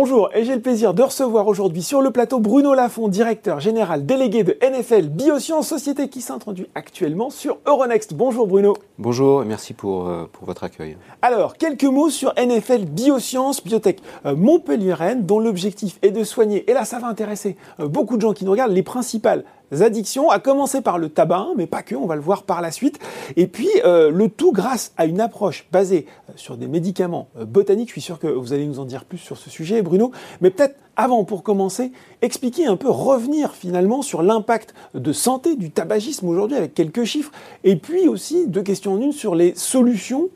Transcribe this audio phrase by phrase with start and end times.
[0.00, 4.06] Bonjour, et j'ai le plaisir de recevoir aujourd'hui sur le plateau Bruno Lafont, directeur général
[4.06, 8.14] délégué de NFL Biosciences, société qui s'introduit actuellement sur Euronext.
[8.14, 8.76] Bonjour Bruno.
[9.00, 10.96] Bonjour et merci pour, euh, pour votre accueil.
[11.20, 16.74] Alors, quelques mots sur NFL Biosciences, biotech euh, montpelliéraine, dont l'objectif est de soigner, et
[16.74, 19.42] là ça va intéresser euh, beaucoup de gens qui nous regardent, les principales
[19.80, 22.60] addictions, à commencer par le tabac, hein, mais pas que, on va le voir par
[22.60, 22.98] la suite.
[23.36, 26.06] Et puis euh, le tout grâce à une approche basée
[26.36, 27.88] sur des médicaments euh, botaniques.
[27.88, 30.12] Je suis sûr que vous allez nous en dire plus sur ce sujet, Bruno.
[30.40, 31.92] Mais peut-être avant, pour commencer,
[32.22, 37.30] expliquer un peu, revenir finalement sur l'impact de santé du tabagisme aujourd'hui avec quelques chiffres.
[37.62, 40.28] Et puis aussi deux questions en une sur les solutions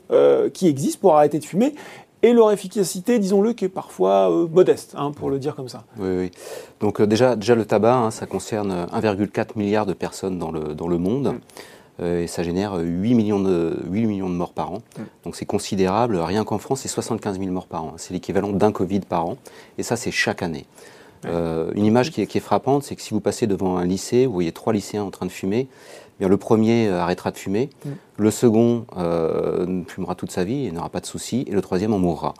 [0.53, 1.73] qui existent pour arrêter de fumer
[2.23, 5.83] et leur efficacité, disons-le, qui est parfois euh, modeste, hein, pour le dire comme ça.
[5.99, 6.31] Oui, oui.
[6.79, 10.73] Donc euh, déjà, déjà le tabac, hein, ça concerne 1,4 milliard de personnes dans le,
[10.73, 11.33] dans le monde.
[11.33, 11.39] Mm.
[12.01, 14.81] Euh, et ça génère 8 millions de, 8 millions de morts par an.
[15.23, 16.17] Donc c'est considérable.
[16.17, 17.93] Rien qu'en France, c'est 75 000 morts par an.
[17.97, 19.37] C'est l'équivalent d'un Covid par an.
[19.77, 20.65] Et ça, c'est chaque année.
[21.25, 24.25] une image qui est, qui est frappante, c'est que si vous passez devant un lycée,
[24.25, 25.67] vous voyez trois lycéens en train de fumer,
[26.19, 27.69] bien, le premier euh, arrêtera de fumer,
[28.17, 31.93] le second euh, fumera toute sa vie et n'aura pas de soucis, et le troisième
[31.93, 32.33] en mourra.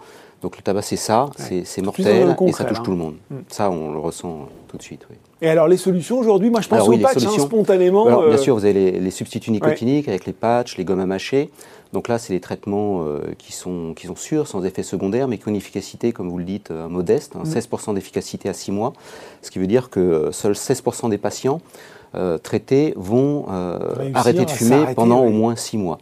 [0.43, 3.15] Donc le tabac, c'est ça, c'est mortel et ça touche tout le monde.
[3.31, 3.35] Mm.
[3.47, 5.07] Ça, on le ressent euh, tout de suite.
[5.09, 5.15] Oui.
[5.41, 8.05] Et alors les solutions aujourd'hui, moi je pense aux patchs hein, spontanément.
[8.05, 11.49] Alors, Bien sûr, vous avez les, substituts nicotiniques avec les patchs, les gommes à mâcher.
[11.93, 13.05] Donc là, c'est des traitements
[13.37, 16.39] qui, sont, qui sont sûrs, sans effet secondaire, mais qui ont une efficacité, comme vous
[16.39, 17.95] le dites, modeste, 16% mm.
[17.95, 18.93] d'efficacité à 6 mois,
[19.43, 21.61] ce qui veut dire que seuls 16% des patients
[22.15, 25.97] euh, traités vont euh, arrêter de fumer pendant au moins 6 mois.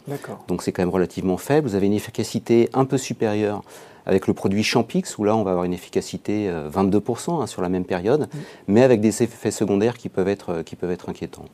[0.48, 1.68] Donc c'est quand même relativement faible.
[1.68, 3.64] Vous avez une efficacité un peu supérieure
[4.06, 7.62] avec le produit Champix, où là on va avoir une efficacité 22% euh, hein, sur
[7.62, 8.38] la même période, mm.
[8.68, 11.46] mais avec des effets secondaires qui peuvent être, qui peuvent être inquiétants.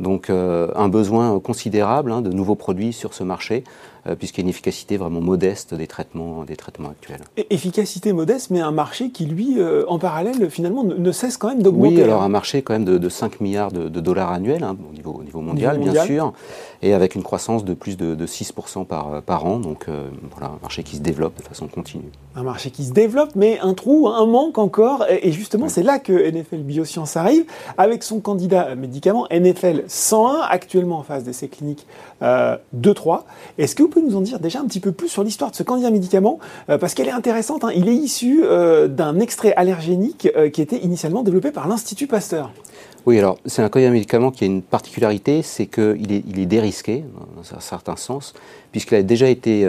[0.00, 3.64] Donc un besoin considérable hein, de nouveaux produits sur ce marché.
[4.08, 7.20] Euh, puisqu'il y a une efficacité vraiment modeste des traitements, des traitements actuels.
[7.50, 11.62] efficacité modeste, mais un marché qui, lui, euh, en parallèle, finalement, ne, cesse quand même
[11.62, 11.94] d'augmenter.
[11.94, 12.26] Oui, alors hein.
[12.26, 15.40] un marché quand même de, 5 milliards de, dollars annuels, hein, au, niveau, au niveau
[15.40, 16.32] mondial, bien sûr,
[16.82, 19.60] et avec une croissance de plus de, 6% par, par an.
[19.60, 22.10] Donc euh, voilà, un marché qui se développe de façon continue.
[22.34, 25.04] Un marché qui se développe, mais un trou, un manque encore.
[25.08, 27.44] Et justement, c'est là que NFL Bioscience arrive,
[27.78, 31.86] avec son candidat médicament NFL 101, actuellement en phase d'essai clinique
[32.22, 33.22] 2-3.
[33.58, 35.56] Est-ce que vous pouvez nous en dire déjà un petit peu plus sur l'histoire de
[35.56, 36.38] ce candidat médicament
[36.68, 37.64] euh, Parce qu'elle est intéressante.
[37.64, 37.70] Hein.
[37.74, 42.52] Il est issu euh, d'un extrait allergénique euh, qui était initialement développé par l'Institut Pasteur.
[43.04, 46.46] Oui, alors c'est un candidat médicament qui a une particularité, c'est qu'il est, il est
[46.46, 47.04] dérisqué,
[47.36, 48.32] dans un certain sens,
[48.70, 49.68] puisqu'il a déjà été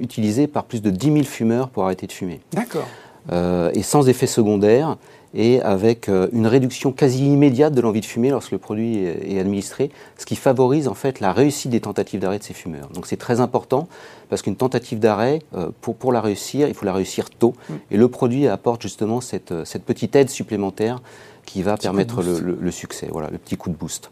[0.00, 2.40] utilisé par plus de 10 000 fumeurs pour arrêter de fumer.
[2.52, 2.86] D'accord.
[3.30, 4.96] Et sans effet secondaire
[5.34, 9.38] et avec euh, une réduction quasi immédiate de l'envie de fumer lorsque le produit est
[9.38, 12.88] administré, ce qui favorise en fait la réussite des tentatives d'arrêt de ces fumeurs.
[12.88, 13.88] Donc c'est très important
[14.28, 17.54] parce qu'une tentative d'arrêt, euh, pour, pour la réussir, il faut la réussir tôt.
[17.68, 17.74] Mm.
[17.92, 21.00] Et le produit apporte justement cette, euh, cette petite aide supplémentaire
[21.46, 24.10] qui va permettre le, le, succès, voilà, le petit coup de boost.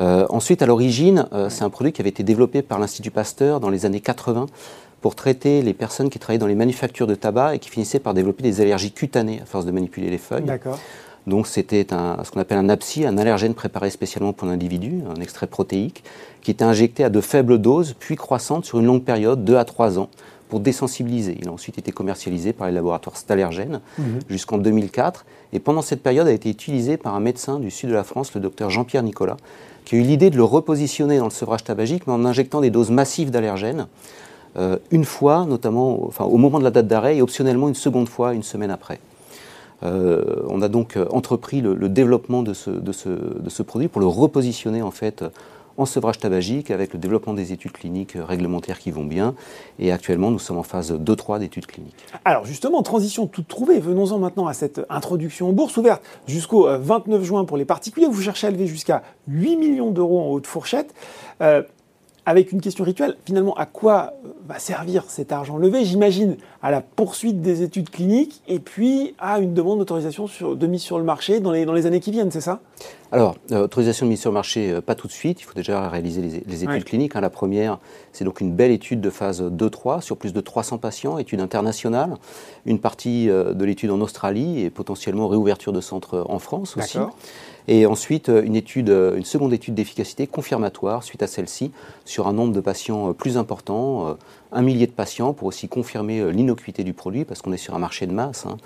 [0.00, 3.68] Euh, ensuite, à l'origine, c'est un produit qui avait été développé par l'Institut Pasteur dans
[3.68, 4.46] les années 80
[5.02, 8.14] pour traiter les personnes qui travaillaient dans les manufactures de tabac et qui finissaient par
[8.14, 10.44] développer des allergies cutanées à force de manipuler les feuilles.
[10.44, 10.78] D'accord.
[11.26, 15.46] Donc c'était ce qu'on appelle un APSI, un allergène préparé spécialement pour l'individu, un extrait
[15.46, 16.02] protéique,
[16.40, 19.64] qui était injecté à de faibles doses, puis croissantes sur une longue période, 2 à
[19.64, 20.08] 3 ans,
[20.48, 21.36] pour désensibiliser.
[21.40, 24.20] Il a ensuite été commercialisé par les laboratoires Stalergène mhm.
[24.28, 25.24] jusqu'en 2004.
[25.52, 28.34] Et pendant cette période, a été utilisé par un médecin du sud de la France,
[28.34, 29.36] le docteur Jean-Pierre Nicolas,
[29.84, 32.70] qui a eu l'idée de le repositionner dans le sevrage tabagique, mais en injectant des
[32.70, 33.86] doses massives d'allergènes
[34.56, 38.08] euh, une fois, notamment enfin, au moment de la date d'arrêt, et optionnellement une seconde
[38.08, 39.00] fois une semaine après.
[39.82, 44.92] Euh, on a donc euh, entrepris le, développement de ce, produit pour le repositionner en
[44.92, 45.24] fait
[45.78, 49.34] en sevrage tabagique avec le développement des études cliniques réglementaires qui vont bien.
[49.78, 51.96] Et actuellement, nous sommes en phase 2-3 d'études cliniques.
[52.26, 57.24] Alors justement, transition toute trouvée, venons-en maintenant à cette introduction en bourse ouverte jusqu'au 29
[57.24, 58.06] juin pour les particuliers.
[58.06, 60.94] Vous cherchez à lever jusqu'à 8 millions d'euros en haute fourchette
[62.24, 66.70] avec une question rituelle, finalement, à quoi euh, va servir cet argent levé J'imagine à
[66.70, 71.04] la poursuite des études cliniques et puis à une demande d'autorisation de mise sur le
[71.04, 72.60] marché dans les, dans les années qui viennent, c'est ça?
[73.10, 75.40] Alors, euh, autorisation de mise sur le marché, euh, pas tout de suite.
[75.40, 77.16] Il faut déjà réaliser les, études cliniques.
[77.16, 77.20] Hein.
[77.20, 77.78] La première,
[78.12, 82.14] c'est donc une belle étude de phase 2-3 sur plus de 300 patients, étude internationale.
[82.66, 86.98] Une partie de l'étude en Australie et potentiellement réouverture de centres en France aussi.
[87.68, 88.44] Et ensuite, euh,
[88.88, 91.72] euh, une seconde étude d'efficacité confirmatoire suite à celle-ci
[92.04, 94.16] sur un nombre de patients euh, plus important,
[94.52, 97.74] un millier de patients pour aussi confirmer euh, l'innocuité du produit, parce qu'on est sur
[97.74, 98.46] un marché de masse.
[98.46, 98.56] Hein.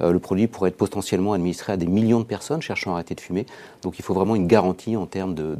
[0.00, 3.14] Euh, le produit pourrait être potentiellement administré à des millions de personnes cherchant à arrêter
[3.14, 3.46] de fumer.
[3.82, 5.54] Donc il faut vraiment une garantie en termes de,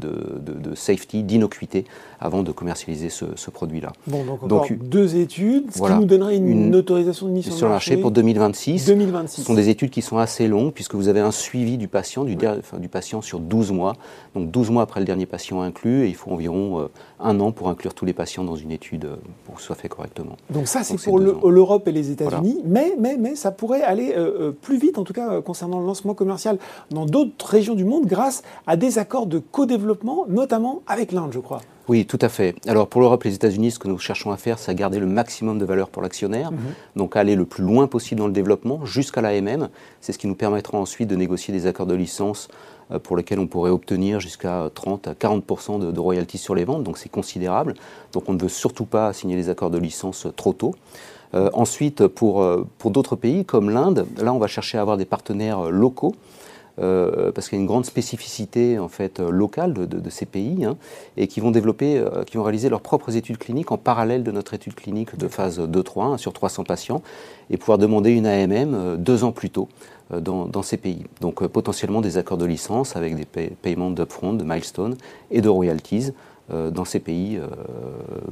[0.74, 1.84] safety, d'innocuité,
[2.20, 3.92] avant de commercialiser ce, produit-là.
[4.06, 7.72] Bon, donc, donc deux études, ce qui nous donnerait une, autorisation de mise sur, le
[7.72, 8.86] marché, pour 2026.
[8.86, 9.42] 2026.
[9.42, 12.24] Ce sont des études qui sont assez longues, puisque vous avez un suivi du patient,
[12.24, 13.94] du, du patient sur 12 mois.
[14.34, 16.88] Donc 12 mois après le dernier patient inclus, et il faut environ euh,
[17.20, 19.08] un an pour inclure tous les patients dans une étude
[19.44, 20.36] pour que ce fait correctement.
[20.50, 24.48] Donc ça, c'est pour l'Europe et les États-Unis, mais, mais, mais ça pourrait aller euh,
[24.48, 26.58] euh, plus vite, en tout cas concernant le lancement commercial
[26.90, 31.40] dans d'autres régions du monde, grâce à des accords de co-développement, notamment avec l'Inde, je
[31.40, 31.60] crois.
[31.86, 32.56] Oui, tout à fait.
[32.66, 34.98] Alors pour l'Europe et les États-Unis, ce que nous cherchons à faire, c'est à garder
[34.98, 36.58] le maximum de valeur pour l'actionnaire, mhm.
[36.96, 39.68] donc aller le plus loin possible dans le développement, jusqu'à l'AMM.
[40.00, 42.52] C'est ce qui nous permettra ensuite de négocier des accords de licence euh,
[43.02, 46.84] pour lesquels on pourrait obtenir jusqu'à 30 à 40 de, de royalties sur les ventes,
[46.84, 47.74] donc c'est considérable.
[48.12, 50.74] Donc on ne veut surtout pas signer les accords de licence trop tôt.
[51.34, 54.96] Euh, ensuite, pour, euh, pour d'autres pays comme l'Inde, là on va chercher à avoir
[54.96, 56.14] des partenaires locaux
[56.80, 60.64] euh, parce qu'il y a une grande spécificité en fait euh, locale de, ces pays,
[60.64, 60.76] hein,
[61.16, 64.32] et qui vont développer, euh, qui vont réaliser leurs propres études cliniques en parallèle de
[64.32, 67.02] notre étude clinique de phase 2-3 hein, sur 300 patients,
[67.50, 69.68] et pouvoir demander une AMM deux ans plus tôt.
[70.14, 71.06] Dans, dans, ces pays.
[71.22, 74.98] Donc potentiellement des accords de licence avec des paiements d'upfront, de milestones
[75.30, 76.12] et de royalties
[76.50, 77.48] dans ces pays euh,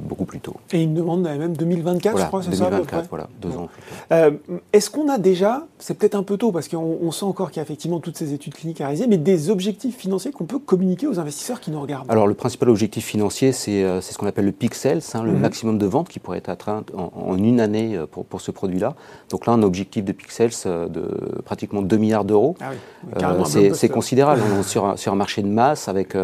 [0.01, 0.55] beaucoup plus tôt.
[0.71, 3.87] Et une demande même 2024, je crois, c'est ça 2024, voilà, deux ans plus tôt.
[4.11, 4.31] Euh,
[4.71, 7.59] est-ce qu'on a déjà, c'est peut-être un peu tôt parce qu'on sent encore qu'il y
[7.61, 11.07] a effectivement toutes ces études cliniques à réaliser, mais des objectifs financiers qu'on peut communiquer
[11.07, 12.09] aux investisseurs qui nous regardent?
[12.11, 15.39] Alors le principal objectif financier, c'est ce qu'on appelle le peak sales, hein, le mhm.
[15.39, 18.95] maximum de ventes qui pourrait être atteint en, une année pour, pour ce produit-là.
[19.29, 21.07] Donc là, un objectif de peak sales de
[21.45, 22.55] pratiquement 2 milliards d'euros.
[22.61, 22.71] Ah
[23.17, 24.41] oui, c'est considérable.
[24.55, 26.15] on est sur, sur, un marché de masse avec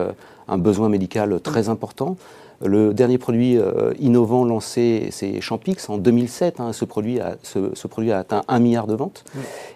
[0.50, 2.18] un besoin médical très important.
[2.64, 6.60] Le dernier produit euh, innovant lancé, c'est Champix en 2007.
[6.60, 6.74] Hein.
[6.74, 9.24] ce, produit a, ce, produit a atteint un milliard de ventes.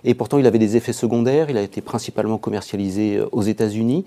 [0.04, 1.50] Et pourtant, il avait des effets secondaires.
[1.50, 4.04] Il a été principalement commercialisé euh, aux États-Unis.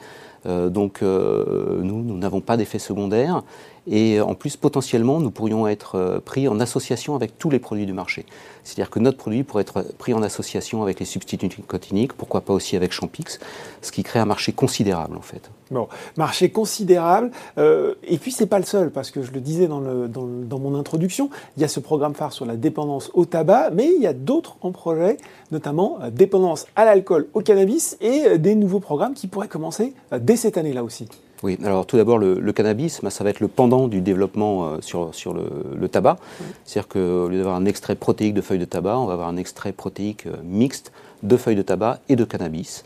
[0.47, 3.43] Euh, donc, nous, nous n'avons pas d'effets secondaires.
[3.89, 7.93] Et en plus, potentiellement, nous pourrions être pris en association avec tous les produits du
[7.93, 8.27] marché.
[8.65, 12.53] C'est-à-dire que notre produit pourrait être pris en association avec les substituts nicotiniques, pourquoi pas
[12.53, 13.39] aussi avec Champix,
[13.81, 15.51] ce qui crée un marché considérable en fait.
[15.71, 17.31] Bon, marché considérable.
[17.59, 21.29] Euh, et puis c'est pas le seul, parce que je le disais dans, mon introduction,
[21.57, 24.13] il y a ce programme phare sur la dépendance au tabac, mais il y a
[24.13, 25.17] d'autres en projet,
[25.51, 29.93] notamment euh, dépendance à l'alcool, au cannabis, et euh, des nouveaux programmes qui pourraient commencer
[30.21, 31.09] dès cette année-là aussi.
[31.43, 35.15] Oui, alors tout d'abord, le, cannabis, ça va être le pendant du développement euh, sur,
[35.15, 36.19] sur le, tabac.
[36.65, 39.37] C'est-à-dire qu'au lieu d'avoir un extrait protéique de feuilles de tabac, on va avoir un
[39.37, 40.93] extrait protéique euh, mixte
[41.23, 42.85] de feuilles de tabac et de cannabis.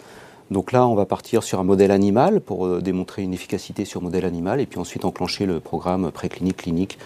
[0.51, 4.03] Donc là, on va partir sur un modèle animal pour euh, démontrer une efficacité sur
[4.03, 6.99] modèle animal et puis ensuite enclencher le programme préclinique clinique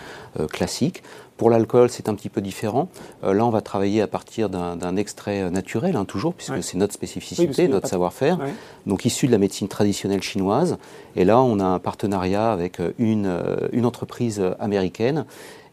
[0.50, 1.02] classique.
[1.36, 2.88] Pour l'alcool, c'est un petit peu différent.
[3.24, 6.94] Euh, là, on va travailler à partir d'un extrait naturel, hein, toujours, puisque c'est notre
[6.94, 8.38] spécificité, notre savoir-faire,
[8.86, 10.78] donc issu de la médecine traditionnelle chinoise.
[11.16, 15.24] Et là, on a un partenariat avec euh, une, euh, une entreprise américaine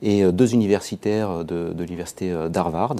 [0.01, 2.95] et deux universitaires de, de l'université d'Harvard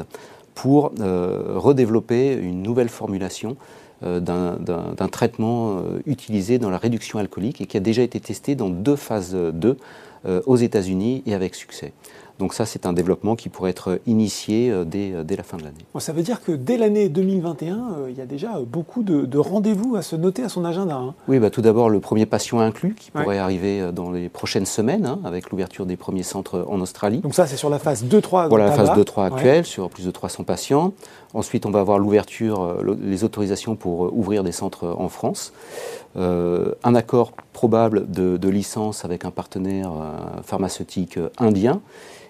[0.53, 3.57] pour redévelopper une nouvelle formulation
[4.01, 8.95] d'un traitement utilisé dans la réduction alcoolique et qui a déjà été testé dans deux
[8.95, 9.77] phases 2
[10.45, 11.94] aux États-Unis et avec succès.
[12.41, 15.63] Donc ça, c'est un développement qui pourrait être initié euh, euh, dès, la fin de
[15.63, 15.85] l'année.
[16.00, 19.95] Ça veut dire que dès l'année 2021, euh, il y a déjà beaucoup de, rendez-vous
[19.95, 20.95] à se noter à son agenda.
[20.95, 21.13] Hein.
[21.28, 25.06] Oui, bah, tout d'abord le premier patient inclus qui pourrait arriver dans les prochaines semaines
[25.06, 27.19] hein, avec l'ouverture des premiers centres en Australie.
[27.19, 30.11] Donc ça, c'est sur la phase 2-3 Voilà la phase 2-3 actuelle, sur plus de
[30.11, 30.94] 300 patients.
[31.35, 35.54] Ensuite, on va avoir l'ouverture, les autorisations pour ouvrir des centres en France.
[36.16, 39.91] un accord probable de, licence avec un partenaire
[40.43, 41.81] pharmaceutique indien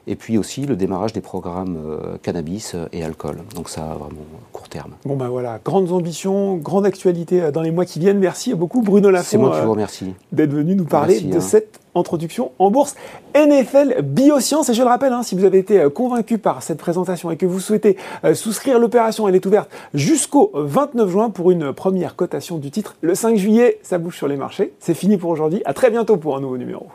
[0.07, 3.37] et puis aussi le démarrage des programmes euh, cannabis euh, et alcool.
[3.55, 4.93] Donc ça, vraiment court terme.
[5.05, 8.19] Bon ben voilà, grandes ambitions, grande actualité euh, dans les mois qui viennent.
[8.19, 9.27] Merci beaucoup Bruno Lafont.
[9.29, 10.13] C'est moi qui vous remercie.
[10.31, 11.39] D'être venu nous parler de hein.
[11.39, 12.95] cette introduction en bourse
[13.35, 14.69] NFL Biosciences.
[14.69, 17.45] Et je le rappelle, hein, si vous avez été convaincu par cette présentation et que
[17.45, 17.97] vous souhaitez
[18.33, 22.95] souscrire l'opération, elle est ouverte jusqu'au 29 juin pour une première cotation du titre.
[23.01, 24.71] Le 5 juillet, ça bouge sur les marchés.
[24.79, 25.61] C'est fini pour aujourd'hui.
[25.65, 26.87] À très bientôt pour un nouveau numéro.